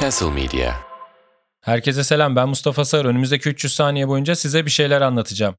Castle 0.00 0.30
Media. 0.30 0.74
Herkese 1.60 2.04
selam 2.04 2.36
ben 2.36 2.48
Mustafa 2.48 2.84
Sağır. 2.84 3.04
Önümüzdeki 3.04 3.48
300 3.48 3.74
saniye 3.74 4.08
boyunca 4.08 4.36
size 4.36 4.66
bir 4.66 4.70
şeyler 4.70 5.00
anlatacağım. 5.00 5.54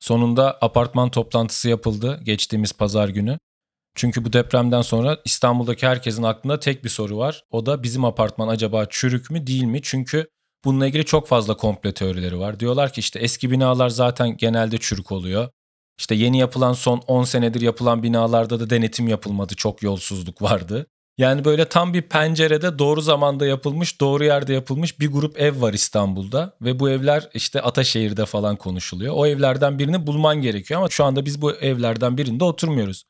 Sonunda 0.00 0.58
apartman 0.60 1.10
toplantısı 1.10 1.68
yapıldı 1.68 2.20
geçtiğimiz 2.24 2.72
pazar 2.72 3.08
günü. 3.08 3.38
Çünkü 3.94 4.24
bu 4.24 4.32
depremden 4.32 4.82
sonra 4.82 5.18
İstanbul'daki 5.24 5.86
herkesin 5.86 6.22
aklında 6.22 6.60
tek 6.60 6.84
bir 6.84 6.88
soru 6.88 7.18
var. 7.18 7.42
O 7.50 7.66
da 7.66 7.82
bizim 7.82 8.04
apartman 8.04 8.48
acaba 8.48 8.86
çürük 8.90 9.30
mü 9.30 9.46
değil 9.46 9.64
mi? 9.64 9.82
Çünkü 9.82 10.26
bununla 10.64 10.86
ilgili 10.86 11.04
çok 11.04 11.28
fazla 11.28 11.56
komple 11.56 11.94
teorileri 11.94 12.38
var. 12.38 12.60
Diyorlar 12.60 12.92
ki 12.92 13.00
işte 13.00 13.18
eski 13.18 13.50
binalar 13.50 13.88
zaten 13.88 14.36
genelde 14.36 14.78
çürük 14.78 15.12
oluyor. 15.12 15.48
İşte 15.98 16.14
yeni 16.14 16.38
yapılan 16.38 16.72
son 16.72 17.02
10 17.06 17.24
senedir 17.24 17.60
yapılan 17.60 18.02
binalarda 18.02 18.60
da 18.60 18.70
denetim 18.70 19.08
yapılmadı. 19.08 19.54
Çok 19.54 19.82
yolsuzluk 19.82 20.42
vardı. 20.42 20.86
Yani 21.18 21.44
böyle 21.44 21.64
tam 21.64 21.94
bir 21.94 22.02
pencerede 22.02 22.78
doğru 22.78 23.00
zamanda 23.00 23.46
yapılmış, 23.46 24.00
doğru 24.00 24.24
yerde 24.24 24.52
yapılmış 24.52 25.00
bir 25.00 25.12
grup 25.12 25.40
ev 25.40 25.60
var 25.60 25.72
İstanbul'da 25.72 26.56
ve 26.60 26.78
bu 26.78 26.90
evler 26.90 27.28
işte 27.34 27.62
Ataşehir'de 27.62 28.26
falan 28.26 28.56
konuşuluyor. 28.56 29.14
O 29.16 29.26
evlerden 29.26 29.78
birini 29.78 30.06
bulman 30.06 30.42
gerekiyor 30.42 30.80
ama 30.80 30.88
şu 30.90 31.04
anda 31.04 31.24
biz 31.24 31.42
bu 31.42 31.52
evlerden 31.52 32.18
birinde 32.18 32.44
oturmuyoruz. 32.44 33.04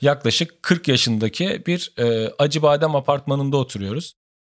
Yaklaşık 0.00 0.62
40 0.62 0.88
yaşındaki 0.88 1.62
bir 1.66 1.92
e, 1.98 2.32
Acıbadem 2.38 2.96
apartmanında 2.96 3.56
oturuyoruz. 3.56 4.14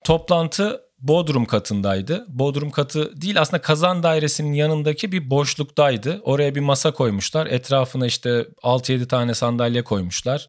Toplantı 0.05 0.81
Bodrum 1.01 1.45
katındaydı. 1.45 2.25
Bodrum 2.29 2.71
katı 2.71 3.21
değil 3.21 3.41
aslında 3.41 3.61
kazan 3.61 4.03
dairesinin 4.03 4.53
yanındaki 4.53 5.11
bir 5.11 5.29
boşluktaydı. 5.29 6.21
Oraya 6.23 6.55
bir 6.55 6.59
masa 6.59 6.91
koymuşlar. 6.91 7.47
Etrafına 7.47 8.05
işte 8.05 8.47
6-7 8.63 9.07
tane 9.07 9.33
sandalye 9.33 9.83
koymuşlar. 9.83 10.47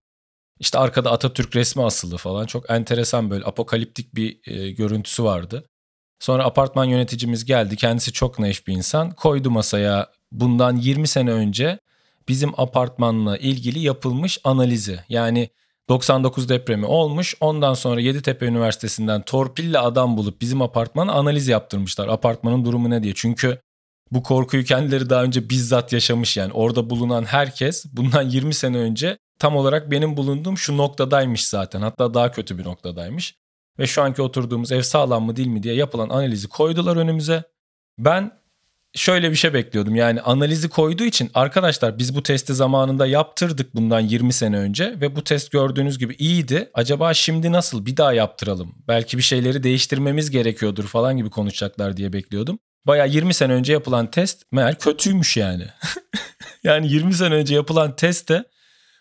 İşte 0.61 0.79
arkada 0.79 1.13
Atatürk 1.13 1.57
resmi 1.57 1.85
asılı 1.85 2.17
falan. 2.17 2.47
Çok 2.47 2.71
enteresan 2.71 3.31
böyle 3.31 3.45
apokaliptik 3.45 4.15
bir 4.15 4.39
e, 4.47 4.71
görüntüsü 4.71 5.25
vardı. 5.25 5.65
Sonra 6.21 6.45
apartman 6.45 6.85
yöneticimiz 6.85 7.45
geldi. 7.45 7.77
Kendisi 7.77 8.13
çok 8.13 8.39
naif 8.39 8.67
bir 8.67 8.73
insan. 8.73 9.11
Koydu 9.11 9.51
masaya 9.51 10.11
bundan 10.33 10.77
20 10.77 11.09
sene 11.09 11.31
önce 11.33 11.79
bizim 12.29 12.61
apartmanla 12.61 13.37
ilgili 13.37 13.79
yapılmış 13.79 14.39
analizi. 14.45 15.01
Yani 15.09 15.51
99 15.89 16.49
depremi 16.49 16.87
olmuş. 16.87 17.35
Ondan 17.41 17.75
sonra 17.75 18.01
Yeditepe 18.01 18.47
Üniversitesi'nden 18.47 19.23
torpille 19.23 19.79
adam 19.79 20.17
bulup 20.17 20.41
bizim 20.41 20.63
apartmana 20.63 21.13
analiz 21.13 21.49
yaptırmışlar. 21.49 22.09
Apartmanın 22.09 22.65
durumu 22.65 22.91
ne 22.91 23.03
diye. 23.03 23.13
Çünkü 23.17 23.59
bu 24.11 24.23
korkuyu 24.23 24.65
kendileri 24.65 25.11
daha 25.11 25.23
önce 25.23 25.51
bizzat 25.51 25.93
yaşamış 25.93 26.37
yani. 26.37 26.53
Orada 26.53 26.91
bulunan 26.91 27.25
herkes 27.25 27.85
bundan 27.93 28.23
20 28.31 28.55
sene 28.55 28.77
önce 28.77 29.19
tam 29.39 29.57
olarak 29.57 29.91
benim 29.91 30.17
bulunduğum 30.17 30.59
şu 30.59 30.77
noktadaymış 30.77 31.49
zaten. 31.49 31.81
Hatta 31.83 32.15
daha 32.15 32.31
kötü 32.31 32.59
bir 32.59 32.65
noktadaymış. 32.65 33.35
Ve 33.79 33.87
şu 33.87 34.03
anki 34.03 34.23
oturduğumuz 34.23 34.73
ev 34.73 34.83
sağlam 34.83 35.25
mı 35.25 35.37
değil 35.37 35.49
mi 35.49 35.63
diye 35.63 35.75
yapılan 35.75 36.09
analizi 36.09 36.49
koydular 36.49 36.97
önümüze. 36.97 37.43
Ben 37.99 38.42
şöyle 38.95 39.31
bir 39.31 39.37
şey 39.37 39.55
bekliyordum. 39.55 39.95
Yani 39.95 40.21
analizi 40.21 40.69
koyduğu 40.69 41.05
için 41.05 41.31
arkadaşlar 41.35 41.99
biz 41.99 42.15
bu 42.15 42.23
testi 42.23 42.55
zamanında 42.55 43.07
yaptırdık 43.07 43.75
bundan 43.75 44.01
20 44.01 44.33
sene 44.33 44.57
önce 44.57 45.01
ve 45.01 45.17
bu 45.17 45.25
test 45.25 45.51
gördüğünüz 45.51 45.99
gibi 45.99 46.15
iyiydi. 46.15 46.71
Acaba 46.75 47.15
şimdi 47.15 47.53
nasıl 47.53 47.87
bir 47.87 47.97
daha 47.97 48.13
yaptıralım? 48.13 48.75
Belki 48.89 49.19
bir 49.19 49.23
şeyleri 49.23 49.63
değiştirmemiz 49.63 50.31
gerekiyordur 50.31 50.85
falan 50.85 51.17
gibi 51.17 51.31
konuşacaklar 51.31 51.97
diye 51.97 52.13
bekliyordum. 52.13 52.59
Baya 52.87 53.05
20 53.05 53.35
sene 53.35 53.53
önce 53.53 53.73
yapılan 53.73 54.11
test 54.11 54.43
meğer 54.53 54.79
kötüymüş 54.79 55.37
yani. 55.37 55.67
yani 56.65 56.93
20 56.93 57.15
sene 57.15 57.35
önce 57.35 57.55
yapılan 57.55 57.97
testte 57.97 58.45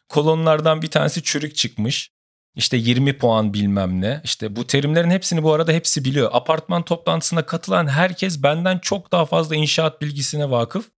kolonlardan 0.10 0.82
bir 0.82 0.88
tanesi 0.88 1.24
çürük 1.24 1.56
çıkmış. 1.56 2.12
İşte 2.56 2.78
20 2.78 3.18
puan 3.18 3.54
bilmem 3.54 4.02
ne. 4.02 4.22
İşte 4.24 4.56
bu 4.56 4.68
terimlerin 4.68 5.10
hepsini 5.10 5.44
bu 5.44 5.54
arada 5.54 5.72
hepsi 5.72 6.06
biliyor. 6.06 6.30
Apartman 6.34 6.86
toplantısına 6.86 7.46
katılan 7.46 7.88
herkes 7.88 8.44
benden 8.44 8.80
çok 8.80 9.12
daha 9.12 9.26
fazla 9.26 9.56
inşaat 9.56 10.02
bilgisine 10.02 10.50
vakıf. 10.50 10.90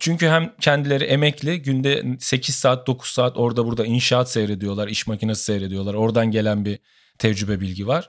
Çünkü 0.00 0.28
hem 0.28 0.52
kendileri 0.60 1.04
emekli 1.04 1.62
günde 1.62 2.16
8 2.20 2.54
saat 2.54 2.86
9 2.86 3.10
saat 3.10 3.36
orada 3.36 3.66
burada 3.66 3.86
inşaat 3.86 4.30
seyrediyorlar, 4.30 4.88
iş 4.88 5.06
makinesi 5.06 5.44
seyrediyorlar. 5.44 5.94
Oradan 5.94 6.30
gelen 6.30 6.64
bir 6.64 6.78
tecrübe 7.18 7.60
bilgi 7.60 7.86
var. 7.86 8.08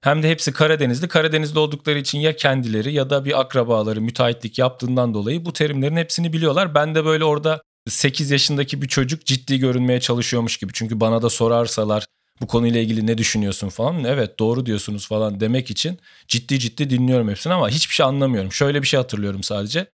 Hem 0.00 0.22
de 0.22 0.30
hepsi 0.30 0.52
Karadenizli. 0.52 1.08
Karadenizli 1.08 1.58
oldukları 1.58 1.98
için 1.98 2.18
ya 2.18 2.36
kendileri 2.36 2.92
ya 2.92 3.10
da 3.10 3.24
bir 3.24 3.40
akrabaları 3.40 4.00
müteahhitlik 4.00 4.58
yaptığından 4.58 5.14
dolayı 5.14 5.44
bu 5.44 5.52
terimlerin 5.52 5.96
hepsini 5.96 6.32
biliyorlar. 6.32 6.74
Ben 6.74 6.94
de 6.94 7.04
böyle 7.04 7.24
orada 7.24 7.62
8 7.88 8.30
yaşındaki 8.30 8.82
bir 8.82 8.88
çocuk 8.88 9.26
ciddi 9.26 9.58
görünmeye 9.58 10.00
çalışıyormuş 10.00 10.56
gibi. 10.56 10.72
Çünkü 10.74 11.00
bana 11.00 11.22
da 11.22 11.30
sorarsalar 11.30 12.06
bu 12.40 12.46
konuyla 12.46 12.80
ilgili 12.80 13.06
ne 13.06 13.18
düşünüyorsun 13.18 13.68
falan. 13.68 14.04
Evet 14.04 14.38
doğru 14.38 14.66
diyorsunuz 14.66 15.08
falan 15.08 15.40
demek 15.40 15.70
için 15.70 15.98
ciddi 16.28 16.58
ciddi 16.58 16.90
dinliyorum 16.90 17.28
hepsini 17.28 17.52
ama 17.52 17.68
hiçbir 17.68 17.94
şey 17.94 18.06
anlamıyorum. 18.06 18.52
Şöyle 18.52 18.82
bir 18.82 18.86
şey 18.86 18.98
hatırlıyorum 18.98 19.42
sadece. 19.42 19.95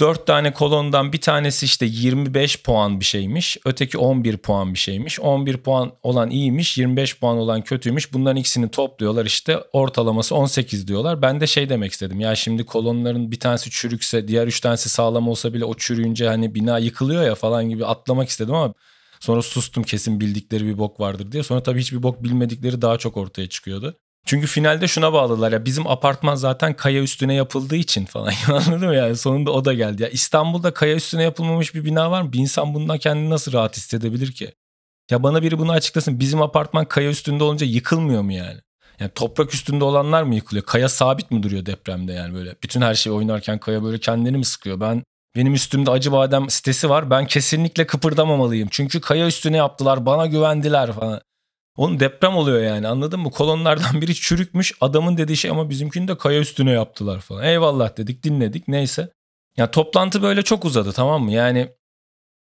4 0.00 0.26
tane 0.26 0.52
kolondan 0.52 1.12
bir 1.12 1.20
tanesi 1.20 1.66
işte 1.66 1.86
25 1.86 2.62
puan 2.62 3.00
bir 3.00 3.04
şeymiş. 3.04 3.56
Öteki 3.64 3.98
11 3.98 4.36
puan 4.36 4.74
bir 4.74 4.78
şeymiş. 4.78 5.20
11 5.20 5.56
puan 5.56 5.92
olan 6.02 6.30
iyiymiş, 6.30 6.78
25 6.78 7.18
puan 7.18 7.38
olan 7.38 7.62
kötüymüş. 7.62 8.12
Bunların 8.12 8.36
ikisini 8.36 8.70
topluyorlar 8.70 9.26
işte 9.26 9.58
ortalaması 9.72 10.34
18 10.34 10.88
diyorlar. 10.88 11.22
Ben 11.22 11.40
de 11.40 11.46
şey 11.46 11.68
demek 11.68 11.92
istedim. 11.92 12.20
Ya 12.20 12.34
şimdi 12.34 12.64
kolonların 12.66 13.30
bir 13.30 13.40
tanesi 13.40 13.70
çürükse 13.70 14.28
diğer 14.28 14.46
3 14.46 14.60
tanesi 14.60 14.88
sağlam 14.88 15.28
olsa 15.28 15.54
bile 15.54 15.64
o 15.64 15.74
çürüyünce 15.74 16.28
hani 16.28 16.54
bina 16.54 16.78
yıkılıyor 16.78 17.24
ya 17.24 17.34
falan 17.34 17.68
gibi 17.68 17.86
atlamak 17.86 18.28
istedim 18.28 18.54
ama 18.54 18.74
sonra 19.20 19.42
sustum 19.42 19.82
kesin 19.82 20.20
bildikleri 20.20 20.66
bir 20.66 20.78
bok 20.78 21.00
vardır 21.00 21.32
diye. 21.32 21.42
Sonra 21.42 21.62
tabii 21.62 21.80
hiçbir 21.80 22.02
bok 22.02 22.22
bilmedikleri 22.22 22.82
daha 22.82 22.98
çok 22.98 23.16
ortaya 23.16 23.48
çıkıyordu. 23.48 23.96
Çünkü 24.26 24.46
finalde 24.46 24.88
şuna 24.88 25.12
bağlılar 25.12 25.52
ya 25.52 25.64
bizim 25.64 25.86
apartman 25.86 26.34
zaten 26.34 26.74
kaya 26.74 27.02
üstüne 27.02 27.34
yapıldığı 27.34 27.76
için 27.76 28.04
falan 28.04 28.32
anladın 28.48 28.88
mı 28.88 28.94
yani 28.94 29.16
sonunda 29.16 29.50
o 29.50 29.64
da 29.64 29.74
geldi. 29.74 30.02
Ya 30.02 30.08
İstanbul'da 30.08 30.74
kaya 30.74 30.94
üstüne 30.96 31.22
yapılmamış 31.22 31.74
bir 31.74 31.84
bina 31.84 32.10
var 32.10 32.22
mı? 32.22 32.32
Bir 32.32 32.38
insan 32.38 32.74
bundan 32.74 32.98
kendini 32.98 33.30
nasıl 33.30 33.52
rahat 33.52 33.76
hissedebilir 33.76 34.32
ki? 34.32 34.52
Ya 35.10 35.22
bana 35.22 35.42
biri 35.42 35.58
bunu 35.58 35.72
açıklasın. 35.72 36.20
Bizim 36.20 36.42
apartman 36.42 36.84
kaya 36.84 37.10
üstünde 37.10 37.44
olunca 37.44 37.66
yıkılmıyor 37.66 38.22
mu 38.22 38.32
yani? 38.32 38.60
Yani 39.00 39.10
toprak 39.14 39.54
üstünde 39.54 39.84
olanlar 39.84 40.22
mı 40.22 40.34
yıkılıyor? 40.34 40.66
Kaya 40.66 40.88
sabit 40.88 41.30
mi 41.30 41.42
duruyor 41.42 41.66
depremde 41.66 42.12
yani 42.12 42.34
böyle? 42.34 42.54
Bütün 42.62 42.80
her 42.80 42.94
şey 42.94 43.12
oynarken 43.12 43.58
kaya 43.58 43.82
böyle 43.84 43.98
kendini 43.98 44.36
mi 44.36 44.44
sıkıyor? 44.44 44.80
Ben 44.80 45.02
benim 45.36 45.54
üstümde 45.54 45.90
Acıbadem 45.90 46.50
sitesi 46.50 46.90
var. 46.90 47.10
Ben 47.10 47.26
kesinlikle 47.26 47.86
kıpırdamamalıyım. 47.86 48.68
Çünkü 48.70 49.00
kaya 49.00 49.26
üstüne 49.26 49.56
yaptılar. 49.56 50.06
Bana 50.06 50.26
güvendiler 50.26 50.92
falan. 50.92 51.20
Onun 51.76 52.00
deprem 52.00 52.36
oluyor 52.36 52.62
yani 52.62 52.88
anladın 52.88 53.20
mı? 53.20 53.30
Kolonlardan 53.30 54.00
biri 54.00 54.14
çürükmüş 54.14 54.72
adamın 54.80 55.16
dediği 55.16 55.36
şey 55.36 55.50
ama 55.50 55.70
bizimkini 55.70 56.08
de 56.08 56.18
kaya 56.18 56.40
üstüne 56.40 56.70
yaptılar 56.70 57.20
falan. 57.20 57.44
Eyvallah 57.44 57.96
dedik 57.96 58.22
dinledik 58.22 58.68
neyse. 58.68 59.12
Ya 59.56 59.70
toplantı 59.70 60.22
böyle 60.22 60.42
çok 60.42 60.64
uzadı 60.64 60.92
tamam 60.92 61.24
mı? 61.24 61.32
Yani 61.32 61.68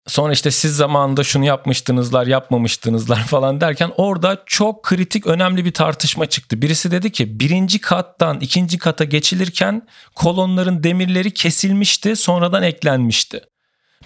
sonra 0.06 0.32
işte 0.32 0.50
siz 0.50 0.76
zamanında 0.76 1.24
şunu 1.24 1.44
yapmıştınızlar 1.44 2.26
yapmamıştınızlar 2.26 3.22
falan 3.26 3.60
derken 3.60 3.92
orada 3.96 4.42
çok 4.46 4.82
kritik 4.82 5.26
önemli 5.26 5.64
bir 5.64 5.72
tartışma 5.72 6.26
çıktı. 6.26 6.62
Birisi 6.62 6.90
dedi 6.90 7.12
ki 7.12 7.40
birinci 7.40 7.80
kattan 7.80 8.40
ikinci 8.40 8.78
kata 8.78 9.04
geçilirken 9.04 9.88
kolonların 10.14 10.82
demirleri 10.82 11.34
kesilmişti 11.34 12.16
sonradan 12.16 12.62
eklenmişti. 12.62 13.40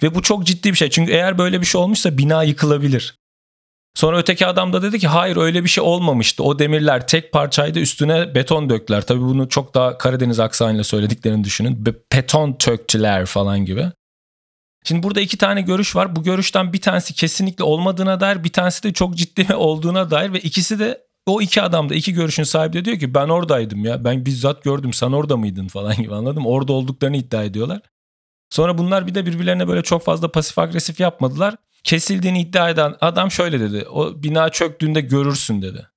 Ve 0.03 0.15
bu 0.15 0.21
çok 0.21 0.45
ciddi 0.45 0.71
bir 0.71 0.77
şey 0.77 0.89
çünkü 0.89 1.11
eğer 1.11 1.37
böyle 1.37 1.61
bir 1.61 1.65
şey 1.65 1.81
olmuşsa 1.81 2.17
bina 2.17 2.43
yıkılabilir. 2.43 3.18
Sonra 3.95 4.17
öteki 4.17 4.45
adam 4.45 4.73
da 4.73 4.81
dedi 4.81 4.99
ki 4.99 5.07
hayır 5.07 5.37
öyle 5.37 5.63
bir 5.63 5.69
şey 5.69 5.83
olmamıştı. 5.83 6.43
O 6.43 6.59
demirler 6.59 7.07
tek 7.07 7.31
parçaydı 7.31 7.79
üstüne 7.79 8.35
beton 8.35 8.69
döktüler. 8.69 9.01
Tabii 9.01 9.21
bunu 9.21 9.49
çok 9.49 9.75
daha 9.75 9.97
Karadeniz 9.97 10.39
aksanıyla 10.39 10.83
söylediklerini 10.83 11.43
düşünün. 11.43 11.85
Beton 12.13 12.53
töktüler 12.53 13.25
falan 13.25 13.65
gibi. 13.65 13.91
Şimdi 14.83 15.03
burada 15.03 15.21
iki 15.21 15.37
tane 15.37 15.61
görüş 15.61 15.95
var. 15.95 16.15
Bu 16.15 16.23
görüşten 16.23 16.73
bir 16.73 16.81
tanesi 16.81 17.13
kesinlikle 17.13 17.63
olmadığına 17.63 18.19
dair 18.19 18.43
bir 18.43 18.53
tanesi 18.53 18.83
de 18.83 18.93
çok 18.93 19.15
ciddi 19.15 19.53
olduğuna 19.55 20.11
dair 20.11 20.33
ve 20.33 20.39
ikisi 20.39 20.79
de 20.79 21.01
o 21.25 21.41
iki 21.41 21.61
adam 21.61 21.89
da 21.89 21.95
iki 21.95 22.13
görüşün 22.13 22.43
sahibi 22.43 22.73
de 22.73 22.85
diyor 22.85 22.99
ki 22.99 23.13
ben 23.13 23.27
oradaydım 23.27 23.85
ya. 23.85 24.03
Ben 24.03 24.25
bizzat 24.25 24.63
gördüm 24.63 24.93
sen 24.93 25.11
orada 25.11 25.37
mıydın 25.37 25.67
falan 25.67 25.95
gibi 25.95 26.15
anladım. 26.15 26.45
Orada 26.45 26.73
olduklarını 26.73 27.17
iddia 27.17 27.43
ediyorlar. 27.43 27.81
Sonra 28.49 28.77
bunlar 28.77 29.07
bir 29.07 29.15
de 29.15 29.25
birbirlerine 29.25 29.67
böyle 29.67 29.81
çok 29.81 30.03
fazla 30.03 30.31
pasif 30.31 30.59
agresif 30.59 30.99
yapmadılar 30.99 31.55
kesildiğini 31.83 32.41
iddia 32.41 32.69
eden 32.69 32.95
adam 33.01 33.31
şöyle 33.31 33.59
dedi. 33.59 33.85
O 33.89 34.23
bina 34.23 34.49
çöktüğünde 34.49 35.01
görürsün 35.01 35.61
dedi. 35.61 35.87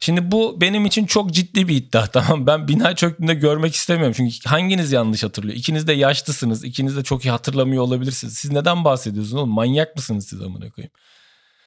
Şimdi 0.00 0.30
bu 0.30 0.60
benim 0.60 0.86
için 0.86 1.06
çok 1.06 1.32
ciddi 1.32 1.68
bir 1.68 1.76
iddia 1.76 2.06
tamam 2.12 2.46
ben 2.46 2.68
bina 2.68 2.96
çöktüğünde 2.96 3.34
görmek 3.34 3.74
istemiyorum 3.74 4.14
çünkü 4.16 4.48
hanginiz 4.48 4.92
yanlış 4.92 5.24
hatırlıyor? 5.24 5.56
İkiniz 5.56 5.86
de 5.86 5.92
yaşlısınız 5.92 6.64
ikiniz 6.64 6.96
de 6.96 7.02
çok 7.02 7.24
iyi 7.24 7.30
hatırlamıyor 7.30 7.82
olabilirsiniz. 7.82 8.34
Siz 8.34 8.50
neden 8.50 8.84
bahsediyorsunuz 8.84 9.34
oğlum 9.34 9.50
manyak 9.50 9.96
mısınız 9.96 10.26
siz 10.28 10.42
amına 10.42 10.70
koyayım? 10.70 10.92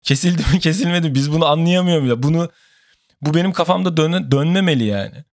Kesildi 0.04 0.44
mi 0.54 0.60
kesilmedi 0.60 1.10
mi 1.10 1.16
biz 1.16 1.32
bunu 1.32 1.46
anlayamıyorum 1.46 2.08
ya 2.08 2.24
bunu 2.24 2.50
bu 3.22 3.34
benim 3.34 3.54
kafamda 3.54 3.98
dön 3.98 4.32
dönmemeli 4.32 4.84
yani. 4.84 5.26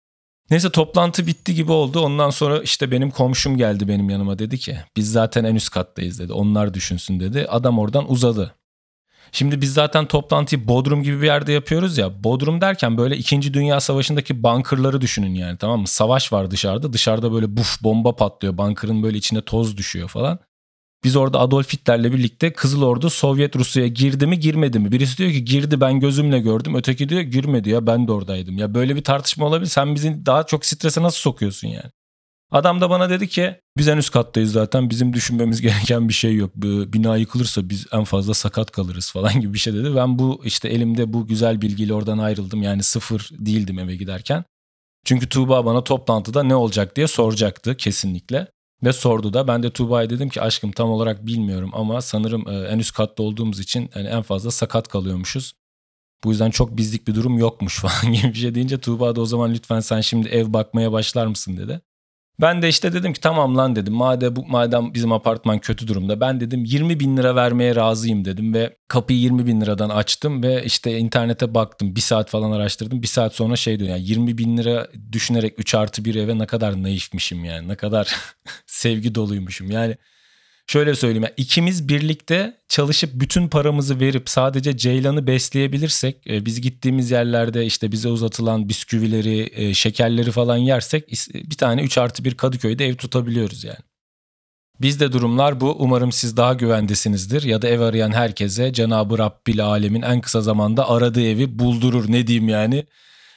Neyse 0.52 0.70
toplantı 0.70 1.26
bitti 1.26 1.54
gibi 1.54 1.72
oldu. 1.72 2.00
Ondan 2.00 2.30
sonra 2.30 2.62
işte 2.62 2.90
benim 2.90 3.10
komşum 3.10 3.56
geldi 3.56 3.88
benim 3.88 4.10
yanıma 4.10 4.38
dedi 4.38 4.58
ki 4.58 4.78
biz 4.96 5.12
zaten 5.12 5.44
en 5.44 5.54
üst 5.54 5.70
kattayız 5.70 6.18
dedi. 6.18 6.32
Onlar 6.32 6.74
düşünsün 6.74 7.20
dedi. 7.20 7.46
Adam 7.48 7.78
oradan 7.78 8.10
uzadı. 8.10 8.54
Şimdi 9.32 9.60
biz 9.60 9.74
zaten 9.74 10.06
toplantıyı 10.06 10.68
Bodrum 10.68 11.02
gibi 11.02 11.20
bir 11.20 11.26
yerde 11.26 11.52
yapıyoruz 11.52 11.98
ya. 11.98 12.24
Bodrum 12.24 12.60
derken 12.60 12.98
böyle 12.98 13.16
2. 13.16 13.54
Dünya 13.54 13.80
Savaşı'ndaki 13.80 14.42
bunkerları 14.42 15.00
düşünün 15.00 15.34
yani 15.34 15.58
tamam 15.58 15.80
mı? 15.80 15.86
Savaş 15.88 16.32
var 16.32 16.50
dışarıda. 16.50 16.92
Dışarıda 16.92 17.32
böyle 17.32 17.56
buf 17.56 17.82
bomba 17.82 18.16
patlıyor. 18.16 18.58
Bunker'ın 18.58 19.02
böyle 19.02 19.18
içine 19.18 19.42
toz 19.42 19.76
düşüyor 19.76 20.08
falan. 20.08 20.38
Biz 21.04 21.16
orada 21.16 21.40
Adolf 21.40 21.72
Hitler'le 21.72 22.04
birlikte 22.04 22.52
Kızıl 22.52 22.82
Ordu 22.82 23.10
Sovyet 23.10 23.56
Rusya'ya 23.56 23.88
girdi 23.88 24.26
mi 24.26 24.38
girmedi 24.38 24.78
mi? 24.78 24.92
Birisi 24.92 25.18
diyor 25.18 25.30
ki 25.30 25.44
girdi 25.44 25.80
ben 25.80 26.00
gözümle 26.00 26.38
gördüm. 26.38 26.74
Öteki 26.74 27.08
diyor 27.08 27.20
girmedi 27.20 27.70
ya 27.70 27.86
ben 27.86 28.08
de 28.08 28.12
oradaydım. 28.12 28.58
Ya 28.58 28.74
böyle 28.74 28.96
bir 28.96 29.04
tartışma 29.04 29.46
olabilir. 29.46 29.70
Sen 29.70 29.94
bizi 29.94 30.26
daha 30.26 30.46
çok 30.46 30.66
strese 30.66 31.02
nasıl 31.02 31.18
sokuyorsun 31.18 31.68
yani? 31.68 31.90
Adam 32.50 32.80
da 32.80 32.90
bana 32.90 33.10
dedi 33.10 33.28
ki 33.28 33.60
biz 33.78 33.88
en 33.88 33.96
üst 33.96 34.10
kattayız 34.10 34.52
zaten 34.52 34.90
bizim 34.90 35.12
düşünmemiz 35.12 35.60
gereken 35.60 36.08
bir 36.08 36.14
şey 36.14 36.36
yok. 36.36 36.50
Bina 36.56 37.16
yıkılırsa 37.16 37.68
biz 37.68 37.86
en 37.92 38.04
fazla 38.04 38.34
sakat 38.34 38.70
kalırız 38.70 39.12
falan 39.12 39.40
gibi 39.40 39.54
bir 39.54 39.58
şey 39.58 39.74
dedi. 39.74 39.96
Ben 39.96 40.18
bu 40.18 40.42
işte 40.44 40.68
elimde 40.68 41.12
bu 41.12 41.26
güzel 41.26 41.62
bilgiyle 41.62 41.94
oradan 41.94 42.18
ayrıldım. 42.18 42.62
Yani 42.62 42.82
sıfır 42.82 43.28
değildim 43.32 43.78
eve 43.78 43.96
giderken. 43.96 44.44
Çünkü 45.04 45.28
Tuğba 45.28 45.64
bana 45.64 45.84
toplantıda 45.84 46.42
ne 46.42 46.54
olacak 46.54 46.96
diye 46.96 47.06
soracaktı 47.06 47.76
kesinlikle. 47.76 48.48
Ve 48.84 48.92
sordu 48.92 49.32
da 49.32 49.48
ben 49.48 49.62
de 49.62 49.70
Tuğba'ya 49.70 50.10
dedim 50.10 50.28
ki 50.28 50.42
aşkım 50.42 50.72
tam 50.72 50.90
olarak 50.90 51.26
bilmiyorum 51.26 51.70
ama 51.72 52.00
sanırım 52.00 52.48
e, 52.48 52.68
en 52.68 52.78
üst 52.78 52.94
katta 52.94 53.22
olduğumuz 53.22 53.60
için 53.60 53.90
yani 53.94 54.08
en 54.08 54.22
fazla 54.22 54.50
sakat 54.50 54.88
kalıyormuşuz. 54.88 55.52
Bu 56.24 56.30
yüzden 56.30 56.50
çok 56.50 56.76
bizlik 56.76 57.08
bir 57.08 57.14
durum 57.14 57.38
yokmuş 57.38 57.78
falan 57.80 58.12
gibi 58.12 58.28
bir 58.28 58.38
şey 58.38 58.54
deyince 58.54 58.80
Tuğba 58.80 59.16
da 59.16 59.20
o 59.20 59.26
zaman 59.26 59.54
lütfen 59.54 59.80
sen 59.80 60.00
şimdi 60.00 60.28
ev 60.28 60.52
bakmaya 60.52 60.92
başlar 60.92 61.26
mısın 61.26 61.56
dedi. 61.56 61.80
Ben 62.42 62.62
de 62.62 62.68
işte 62.68 62.92
dedim 62.92 63.12
ki 63.12 63.20
tamam 63.20 63.56
lan 63.56 63.76
dedim. 63.76 63.94
Madem, 63.94 64.36
bu, 64.36 64.46
madem 64.46 64.94
bizim 64.94 65.12
apartman 65.12 65.58
kötü 65.58 65.88
durumda 65.88 66.20
ben 66.20 66.40
dedim 66.40 66.64
20 66.64 67.00
bin 67.00 67.16
lira 67.16 67.34
vermeye 67.36 67.76
razıyım 67.76 68.24
dedim 68.24 68.54
ve 68.54 68.76
kapıyı 68.88 69.18
20 69.18 69.46
bin 69.46 69.60
liradan 69.60 69.88
açtım 69.88 70.42
ve 70.42 70.64
işte 70.64 70.98
internete 70.98 71.54
baktım. 71.54 71.96
Bir 71.96 72.00
saat 72.00 72.30
falan 72.30 72.50
araştırdım. 72.50 73.02
Bir 73.02 73.06
saat 73.06 73.34
sonra 73.34 73.56
şey 73.56 73.78
diyor 73.78 73.90
yani 73.90 74.02
20 74.02 74.38
bin 74.38 74.56
lira 74.56 74.88
düşünerek 75.12 75.54
3 75.58 75.74
artı 75.74 76.04
bir 76.04 76.14
eve 76.14 76.38
ne 76.38 76.46
kadar 76.46 76.82
naifmişim 76.82 77.44
yani. 77.44 77.68
Ne 77.68 77.74
kadar 77.74 78.16
sevgi 78.66 79.14
doluymuşum. 79.14 79.70
Yani 79.70 79.96
Şöyle 80.72 80.94
söyleyeyim. 80.94 81.22
Yani 81.22 81.34
ikimiz 81.36 81.88
birlikte 81.88 82.56
çalışıp 82.68 83.10
bütün 83.14 83.48
paramızı 83.48 84.00
verip 84.00 84.28
sadece 84.28 84.76
Ceylan'ı 84.76 85.26
besleyebilirsek 85.26 86.26
e, 86.26 86.46
biz 86.46 86.60
gittiğimiz 86.60 87.10
yerlerde 87.10 87.66
işte 87.66 87.92
bize 87.92 88.08
uzatılan 88.08 88.68
bisküvileri, 88.68 89.50
e, 89.52 89.74
şekerleri 89.74 90.32
falan 90.32 90.56
yersek 90.56 91.08
bir 91.34 91.56
tane 91.56 91.82
3 91.82 91.98
artı 91.98 92.24
1 92.24 92.34
Kadıköy'de 92.34 92.86
ev 92.86 92.94
tutabiliyoruz 92.94 93.64
yani. 93.64 93.78
Bizde 94.80 95.12
durumlar 95.12 95.60
bu. 95.60 95.76
Umarım 95.78 96.12
siz 96.12 96.36
daha 96.36 96.54
güvendesinizdir 96.54 97.42
ya 97.42 97.62
da 97.62 97.68
ev 97.68 97.80
arayan 97.80 98.12
herkese 98.12 98.72
Cenab-ı 98.72 99.18
Rabbil 99.18 99.64
Alemin 99.64 100.02
en 100.02 100.20
kısa 100.20 100.40
zamanda 100.40 100.90
aradığı 100.90 101.26
evi 101.26 101.58
buldurur 101.58 102.12
ne 102.12 102.26
diyeyim 102.26 102.48
yani. 102.48 102.86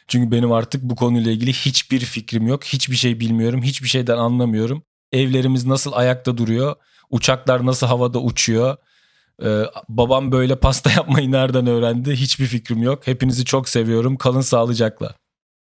Çünkü 0.08 0.32
benim 0.32 0.52
artık 0.52 0.84
bu 0.84 0.96
konuyla 0.96 1.32
ilgili 1.32 1.54
hiçbir 1.54 2.00
fikrim 2.00 2.48
yok. 2.48 2.64
Hiçbir 2.64 2.96
şey 2.96 3.20
bilmiyorum. 3.20 3.62
Hiçbir 3.64 3.88
şeyden 3.88 4.18
anlamıyorum. 4.18 4.84
Evlerimiz 5.16 5.66
nasıl 5.66 5.92
ayakta 5.94 6.38
duruyor? 6.38 6.76
Uçaklar 7.10 7.66
nasıl 7.66 7.88
havada 7.88 8.20
uçuyor? 8.20 8.78
Ee, 9.44 9.64
babam 9.90 10.32
böyle 10.32 10.56
pasta 10.56 10.92
yapmayı 10.98 11.32
nereden 11.32 11.68
öğrendi? 11.68 12.12
Hiçbir 12.12 12.46
fikrim 12.46 12.84
yok. 12.84 13.08
Hepinizi 13.08 13.46
çok 13.46 13.70
seviyorum. 13.70 14.18
Kalın 14.18 14.42
sağlıcakla. 14.42 15.16